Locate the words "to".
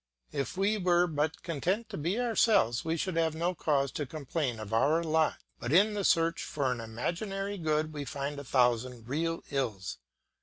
1.89-1.95, 3.91-4.07